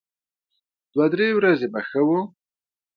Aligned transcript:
دوه 0.93 1.05
درې 1.13 1.27
ورځې 1.37 1.67
به 1.73 1.81
ښه 1.87 2.01
و. 2.07 2.09